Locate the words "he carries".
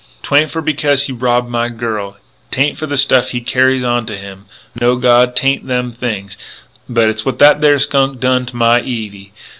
3.29-3.83